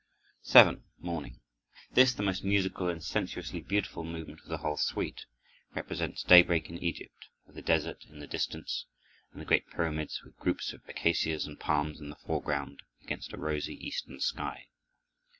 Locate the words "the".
2.11-2.23, 4.47-4.57, 7.55-7.61, 8.17-8.25, 9.39-9.45, 12.09-12.15